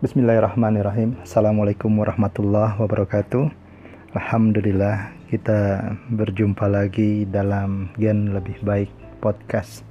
[0.00, 1.20] Bismillahirrahmanirrahim.
[1.20, 3.52] Assalamualaikum warahmatullahi wabarakatuh.
[4.16, 8.88] Alhamdulillah kita berjumpa lagi dalam Gen Lebih Baik
[9.20, 9.84] Podcast.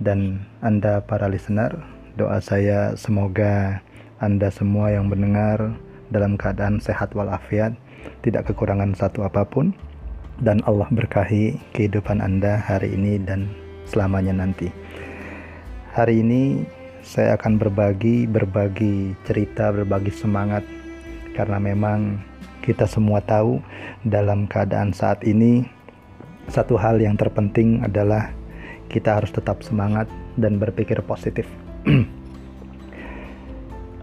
[0.00, 1.76] Dan Anda para listener
[2.16, 3.84] Doa saya semoga
[4.16, 5.76] Anda semua yang mendengar
[6.08, 7.76] Dalam keadaan sehat walafiat
[8.24, 9.76] Tidak kekurangan satu apa pun.
[10.40, 13.52] Dan Allah berkahi kehidupan Anda hari ini dan
[13.84, 14.72] selamanya nanti.
[15.92, 16.64] Hari ini
[17.08, 20.60] saya akan berbagi berbagi cerita, berbagi semangat
[21.32, 22.20] karena memang
[22.60, 23.64] kita semua tahu
[24.04, 25.64] dalam keadaan saat ini
[26.52, 28.28] satu hal yang terpenting adalah
[28.92, 30.04] kita harus tetap semangat
[30.36, 31.48] dan berpikir positif.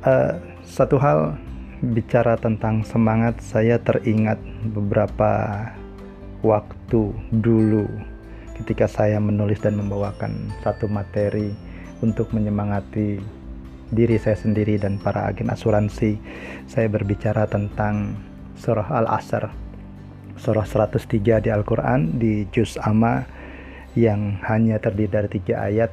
[0.01, 0.41] uh,
[0.77, 1.37] satu hal
[1.85, 4.41] bicara tentang semangat, saya teringat
[4.73, 5.61] beberapa
[6.41, 7.85] waktu dulu
[8.61, 11.53] ketika saya menulis dan membawakan satu materi
[12.05, 13.17] untuk menyemangati
[13.89, 16.17] diri saya sendiri dan para agen asuransi.
[16.69, 18.13] Saya berbicara tentang
[18.61, 19.49] surah Al-Asr,
[20.37, 23.25] surah 103 di Al-Quran, di Juz Amma
[23.97, 25.91] yang hanya terdiri dari tiga ayat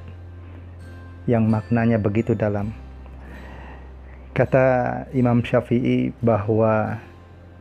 [1.31, 2.75] yang maknanya begitu dalam.
[4.33, 6.97] Kata Imam Syafi'i bahwa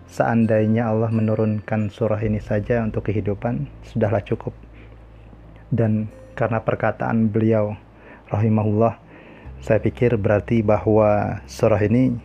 [0.07, 4.55] seandainya Allah menurunkan surah ini saja untuk kehidupan, sudahlah cukup.
[5.67, 7.75] Dan karena perkataan beliau
[8.31, 8.97] rahimahullah.
[9.61, 12.17] Saya pikir berarti bahwa surah ini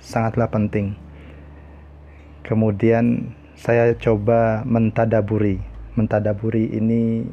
[0.00, 0.96] sangatlah penting.
[2.46, 5.60] Kemudian saya coba mentadaburi.
[5.98, 7.26] Mentadaburi ini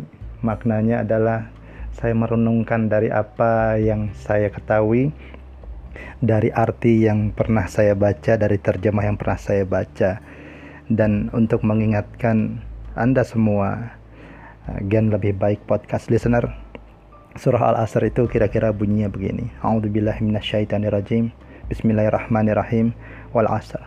[0.44, 1.54] maknanya adalah
[1.96, 5.16] saya merenungkan dari apa yang saya ketahui
[6.20, 10.20] dari arti yang pernah saya baca dari terjemah yang pernah saya baca.
[10.92, 12.60] Dan untuk mengingatkan
[12.98, 13.96] Anda semua
[14.90, 16.65] gen lebih baik podcast listener
[17.36, 19.52] Surah Al-Asr itu kira-kira bunyinya begini.
[19.60, 21.36] A'udzubillahi minasyaitonirrajim.
[21.68, 22.96] Bismillahirrahmanirrahim.
[23.36, 23.84] Wal 'asr.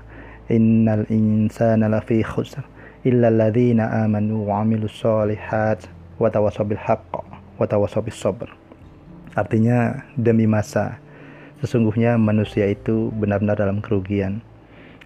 [0.53, 2.61] Innal insana lafi khusr
[3.09, 5.89] illa alladhina amanu wa 'amilus shalihat
[6.21, 7.25] wa tawassaw bil haqq
[7.57, 8.53] wa tawassaw bis sabr.
[9.33, 11.01] Artinya demi masa
[11.65, 14.45] sesungguhnya manusia itu benar-benar dalam kerugian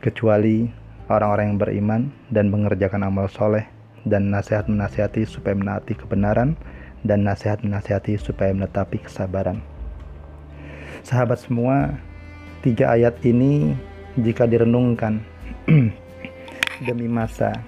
[0.02, 0.66] kecuali
[1.06, 2.02] orang-orang yang beriman
[2.34, 3.70] dan mengerjakan amal soleh
[4.02, 6.58] dan nasihat menasihati supaya menaati kebenaran
[7.02, 9.62] dan nasihat-nasihati supaya menetapi kesabaran.
[11.02, 11.98] Sahabat semua,
[12.62, 13.74] tiga ayat ini
[14.18, 15.18] jika direnungkan
[16.86, 17.58] demi masa,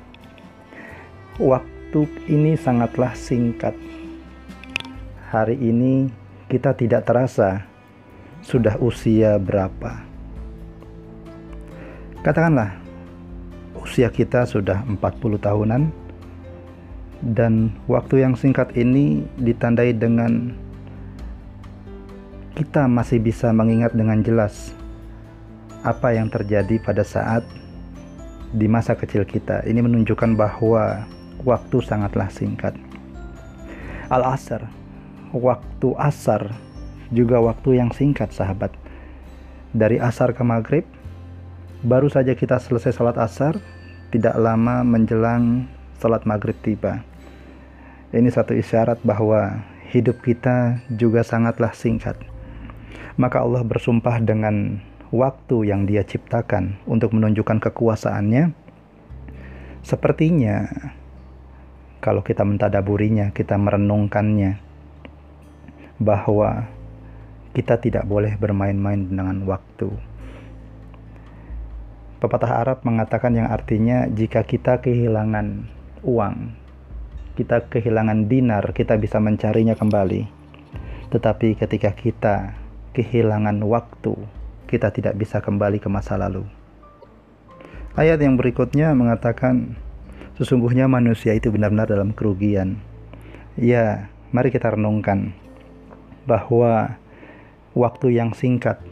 [1.39, 3.75] waktu ini sangatlah singkat.
[5.35, 6.15] Hari ini
[6.47, 7.67] kita tidak terasa
[8.47, 10.05] sudah usia berapa.
[12.23, 12.79] Katakanlah,
[13.83, 14.97] usia kita sudah 40
[15.43, 16.04] tahunan,
[17.23, 20.55] dan waktu yang singkat ini ditandai dengan
[22.55, 24.75] kita masih bisa mengingat dengan jelas
[25.83, 27.43] apa yang terjadi pada saat
[28.55, 29.67] di masa kecil kita.
[29.67, 31.03] Ini menunjukkan bahwa
[31.43, 32.73] waktu sangatlah singkat.
[34.09, 34.63] Al-Asr,
[35.35, 36.55] waktu asar
[37.11, 38.71] juga waktu yang singkat sahabat.
[39.75, 40.87] Dari asar ke maghrib,
[41.83, 43.59] baru saja kita selesai salat asar,
[44.15, 45.67] tidak lama menjelang
[45.99, 47.03] salat maghrib tiba.
[48.15, 52.19] Ini satu isyarat bahwa hidup kita juga sangatlah singkat.
[53.15, 54.83] Maka Allah bersumpah dengan
[55.15, 58.51] waktu yang Dia ciptakan untuk menunjukkan kekuasaannya.
[59.87, 60.67] Sepertinya
[62.03, 64.59] kalau kita mentadaburinya, kita merenungkannya
[66.03, 66.67] bahwa
[67.55, 69.89] kita tidak boleh bermain-main dengan waktu.
[72.19, 75.71] Pepatah Arab mengatakan yang artinya jika kita kehilangan
[76.05, 76.53] uang,
[77.35, 80.29] kita kehilangan dinar, kita bisa mencarinya kembali.
[81.11, 82.55] Tetapi ketika kita
[82.95, 84.15] kehilangan waktu,
[84.71, 86.47] kita tidak bisa kembali ke masa lalu.
[87.99, 89.79] Ayat yang berikutnya mengatakan,
[90.39, 92.79] sesungguhnya manusia itu benar-benar dalam kerugian.
[93.55, 95.31] Ya, mari kita renungkan
[96.27, 96.99] bahwa
[97.75, 98.83] waktu yang singkat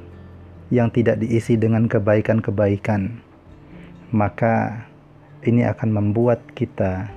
[0.71, 3.19] yang tidak diisi dengan kebaikan-kebaikan,
[4.15, 4.87] maka
[5.43, 7.11] ini akan membuat kita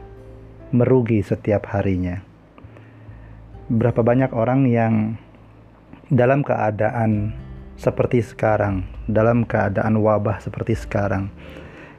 [0.73, 2.21] merugi setiap harinya.
[3.69, 4.93] Berapa banyak orang yang
[6.09, 7.33] dalam keadaan
[7.77, 11.33] seperti sekarang, dalam keadaan wabah seperti sekarang,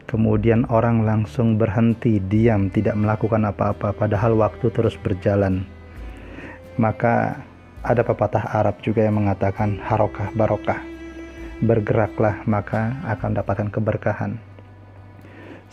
[0.07, 5.67] kemudian orang langsung berhenti diam, tidak melakukan apa-apa, padahal waktu terus berjalan.
[6.79, 7.43] Maka
[7.87, 10.83] ada pepatah Arab juga yang mengatakan harokah barokah.
[11.63, 14.56] Bergeraklah maka akan dapatkan keberkahan.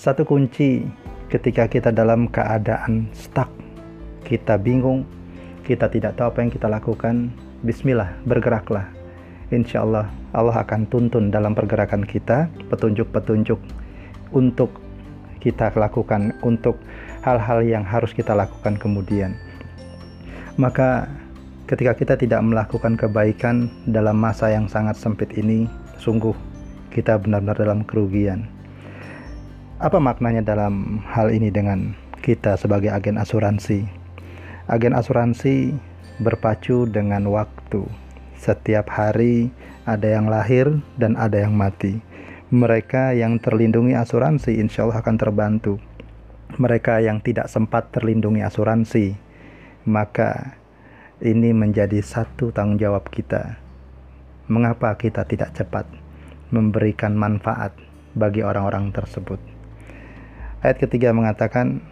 [0.03, 0.83] Satu kunci
[1.31, 3.47] ketika kita dalam keadaan stuck,
[4.27, 5.07] kita bingung,
[5.63, 7.31] kita tidak tahu apa yang kita lakukan,
[7.63, 8.83] bismillah, bergeraklah.
[9.47, 13.55] insya Allah Allah akan tuntun dalam pergerakan kita petunjuk-petunjuk
[14.35, 14.75] untuk
[15.39, 16.75] kita lakukan untuk
[17.23, 19.39] hal-hal yang harus kita lakukan kemudian
[20.59, 21.07] maka
[21.69, 25.69] ketika kita tidak melakukan kebaikan dalam masa yang sangat sempit ini
[26.01, 26.33] sungguh
[26.91, 28.49] kita benar-benar dalam kerugian
[29.83, 31.91] apa maknanya dalam hal ini dengan
[32.23, 33.83] kita sebagai agen asuransi
[34.71, 35.75] agen asuransi
[36.23, 37.83] berpacu dengan waktu
[38.43, 39.51] setiap hari
[39.87, 42.03] ada yang lahir dan ada yang mati.
[42.51, 45.79] Mereka yang terlindungi asuransi insya Allah akan terbantu.
[46.59, 49.15] Mereka yang tidak sempat terlindungi asuransi,
[49.89, 50.59] maka
[51.23, 53.57] ini menjadi satu tanggung jawab kita.
[54.51, 55.87] Mengapa kita tidak cepat
[56.51, 57.73] memberikan manfaat
[58.13, 59.52] bagi orang-orang tersebut?
[60.63, 61.83] Ayat ketiga mengatakan,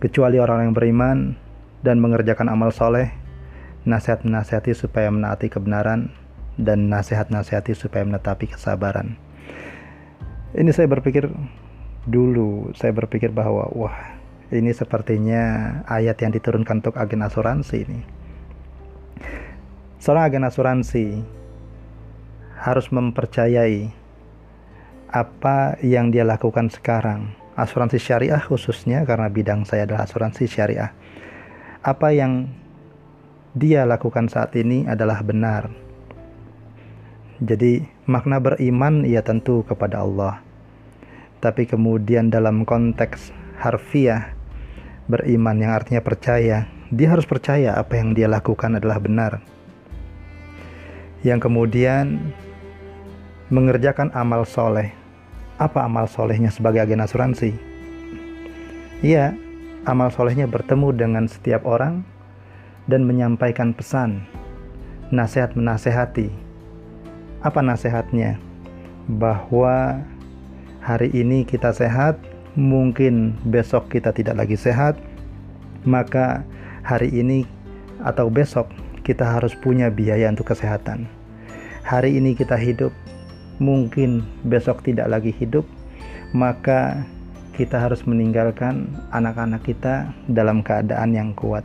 [0.00, 1.36] kecuali orang yang beriman
[1.84, 3.12] dan mengerjakan amal soleh,
[3.84, 6.08] nasihat-nasihati supaya menaati kebenaran
[6.56, 9.20] dan nasihat-nasihati supaya menetapi kesabaran.
[10.56, 11.28] Ini saya berpikir
[12.08, 14.16] dulu, saya berpikir bahwa wah,
[14.48, 18.00] ini sepertinya ayat yang diturunkan untuk agen asuransi ini.
[20.00, 21.06] Seorang agen asuransi
[22.56, 23.92] harus mempercayai
[25.12, 27.39] apa yang dia lakukan sekarang.
[27.58, 30.94] Asuransi syariah khususnya karena bidang saya adalah asuransi syariah.
[31.82, 32.50] Apa yang
[33.56, 35.70] dia lakukan saat ini adalah benar.
[37.40, 40.44] Jadi, makna beriman ya tentu kepada Allah.
[41.40, 44.36] Tapi kemudian dalam konteks harfiah
[45.08, 49.40] beriman yang artinya percaya, dia harus percaya apa yang dia lakukan adalah benar.
[51.24, 52.20] Yang kemudian
[53.48, 54.99] mengerjakan amal soleh.
[55.60, 57.52] Apa amal solehnya sebagai agen asuransi?
[59.04, 59.36] Iya,
[59.84, 62.00] amal solehnya bertemu dengan setiap orang
[62.88, 64.24] dan menyampaikan pesan,
[65.12, 66.32] nasihat menasehati.
[67.44, 68.40] Apa nasihatnya?
[69.20, 70.00] Bahwa
[70.80, 72.16] hari ini kita sehat,
[72.56, 74.96] mungkin besok kita tidak lagi sehat,
[75.84, 76.40] maka
[76.88, 77.44] hari ini
[78.00, 78.64] atau besok
[79.04, 81.04] kita harus punya biaya untuk kesehatan.
[81.84, 82.96] Hari ini kita hidup,
[83.60, 85.68] mungkin besok tidak lagi hidup,
[86.32, 87.04] maka
[87.54, 91.62] kita harus meninggalkan anak-anak kita dalam keadaan yang kuat.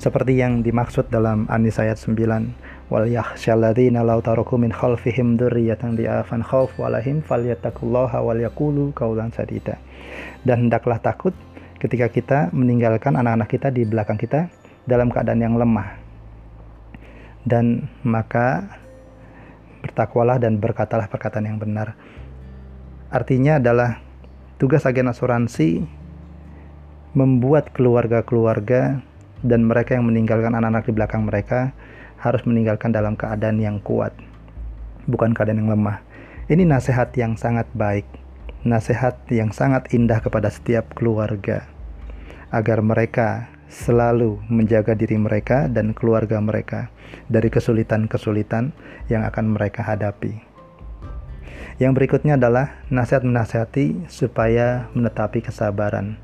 [0.00, 6.40] Seperti yang dimaksud dalam An-Nisa ayat 9 wal yakhshalladzina law taraku min khalfihim dzurriyyatan di'afan
[6.40, 9.76] khauf walahim falyattaqullaha wal yaqulu qaulan sadida.
[10.42, 11.36] Dan hendaklah takut
[11.78, 14.48] ketika kita meninggalkan anak-anak kita di belakang kita
[14.88, 16.00] dalam keadaan yang lemah.
[17.44, 18.66] Dan maka
[19.84, 21.94] bertakwalah dan berkatalah perkataan yang benar
[23.08, 24.02] artinya adalah
[24.58, 25.86] tugas agen asuransi
[27.16, 29.00] membuat keluarga-keluarga
[29.40, 31.72] dan mereka yang meninggalkan anak-anak di belakang mereka
[32.18, 34.10] harus meninggalkan dalam keadaan yang kuat,
[35.06, 36.02] bukan keadaan yang lemah.
[36.50, 38.04] Ini nasihat yang sangat baik,
[38.66, 41.70] nasihat yang sangat indah kepada setiap keluarga,
[42.50, 46.88] agar mereka selalu menjaga diri mereka dan keluarga mereka
[47.28, 48.72] dari kesulitan-kesulitan
[49.12, 50.40] yang akan mereka hadapi.
[51.78, 56.18] Yang berikutnya adalah nasihat menasihati supaya menetapi kesabaran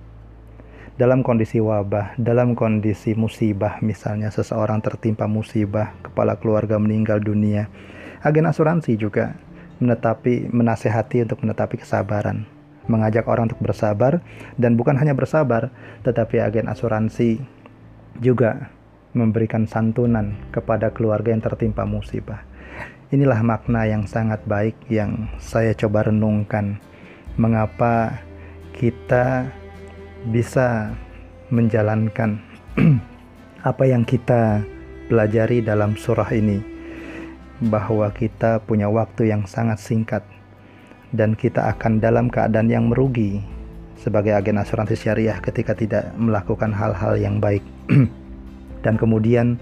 [0.94, 7.66] dalam kondisi wabah, dalam kondisi musibah, misalnya seseorang tertimpa musibah, kepala keluarga meninggal dunia,
[8.23, 9.35] agen asuransi juga
[9.83, 12.47] menetapi, menasehati untuk menetapi kesabaran,
[12.87, 14.21] mengajak orang untuk bersabar,
[14.61, 15.73] dan bukan hanya bersabar,
[16.05, 17.41] tetapi agen asuransi
[18.21, 18.71] juga
[19.14, 22.43] memberikan santunan kepada keluarga yang tertimpa musibah.
[23.14, 26.83] Inilah makna yang sangat baik yang saya coba renungkan.
[27.38, 28.23] Mengapa
[28.75, 29.47] kita
[30.26, 30.91] bisa
[31.53, 32.43] menjalankan
[33.71, 34.67] apa yang kita
[35.07, 36.59] pelajari dalam surah ini
[37.62, 40.26] bahwa kita punya waktu yang sangat singkat
[41.14, 43.38] dan kita akan dalam keadaan yang merugi
[43.94, 47.62] sebagai agen asuransi syariah ketika tidak melakukan hal-hal yang baik
[48.85, 49.56] dan kemudian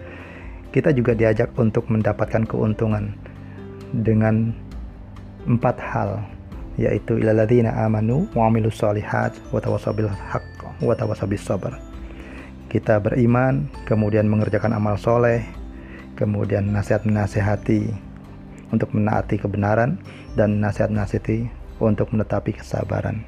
[0.73, 3.13] kita juga diajak untuk mendapatkan keuntungan
[3.93, 4.57] dengan
[5.45, 6.25] empat hal
[6.81, 10.45] yaitu ilalladzina amanu wa amilus solihat wa tawasabil haq
[11.39, 11.77] sabar.
[12.73, 15.45] Kita beriman, kemudian mengerjakan amal soleh,
[16.17, 18.12] kemudian nasihat menasehati
[18.73, 20.01] untuk menaati kebenaran
[20.35, 23.23] dan nasihat nasihati untuk menetapi kesabaran.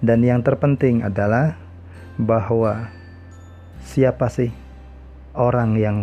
[0.00, 1.60] Dan yang terpenting adalah
[2.16, 2.88] bahwa
[3.84, 4.48] siapa sih
[5.36, 5.96] orang yang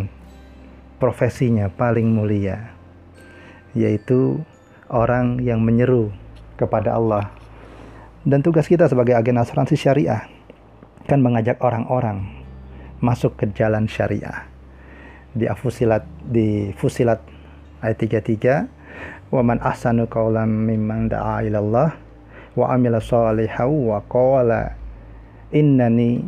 [0.98, 2.74] profesinya paling mulia
[3.76, 4.42] yaitu
[4.90, 6.10] orang yang menyeru
[6.58, 7.30] kepada Allah.
[8.26, 10.26] Dan tugas kita sebagai agen asuransi syariah
[11.06, 12.26] kan mengajak orang-orang
[12.98, 14.44] masuk ke jalan syariah.
[15.32, 17.22] Di Fusilat di Fusilat
[17.84, 21.94] ayat 33 wa man ahsanu qawlan mimman da'a ilallah
[22.56, 24.74] wa amila shalihan wa qala
[25.54, 26.24] innani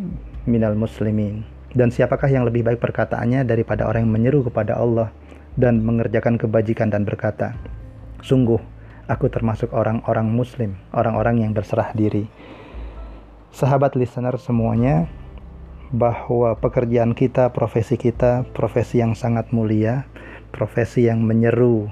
[0.47, 1.45] minal muslimin.
[1.71, 5.15] Dan siapakah yang lebih baik perkataannya daripada orang yang menyeru kepada Allah
[5.55, 7.55] dan mengerjakan kebajikan dan berkata
[8.23, 8.59] sungguh
[9.11, 12.31] aku termasuk orang-orang muslim orang-orang yang berserah diri.
[13.51, 15.11] Sahabat listener semuanya
[15.91, 20.07] bahwa pekerjaan kita, profesi kita, profesi yang sangat mulia,
[20.51, 21.89] profesi yang menyeru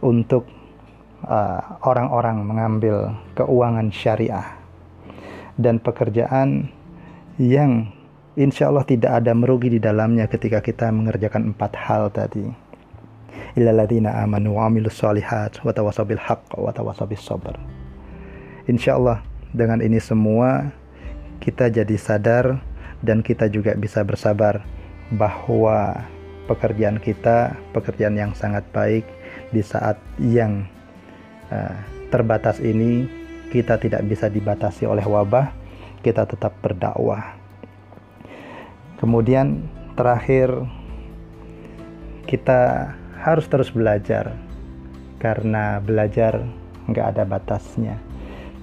[0.00, 0.46] untuk
[1.26, 2.96] uh, orang-orang uh, mengambil
[3.36, 4.56] keuangan syariah
[5.60, 6.72] dan pekerjaan
[7.36, 7.92] yang
[8.38, 12.48] insya Allah tidak ada merugi di dalamnya ketika kita mengerjakan empat hal tadi.
[13.58, 16.20] Illalladzina amanu wa amilus solihat wa tawasabil
[16.56, 17.56] wa sabr.
[18.70, 19.20] Insya Allah
[19.50, 20.70] dengan ini semua
[21.42, 22.60] kita jadi sadar
[23.00, 24.62] dan kita juga bisa bersabar
[25.10, 26.04] bahwa
[26.50, 29.06] pekerjaan kita pekerjaan yang sangat baik
[29.54, 30.66] di saat yang
[31.54, 31.78] uh,
[32.10, 33.06] terbatas ini
[33.54, 35.54] kita tidak bisa dibatasi oleh wabah
[36.02, 37.38] kita tetap berdakwah.
[38.98, 40.50] Kemudian terakhir
[42.26, 42.92] kita
[43.22, 44.34] harus terus belajar
[45.22, 46.42] karena belajar
[46.90, 47.96] nggak ada batasnya.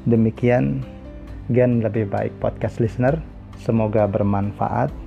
[0.04, 0.84] Demikian
[1.48, 3.24] Gen lebih baik podcast listener.
[3.64, 5.07] Semoga bermanfaat.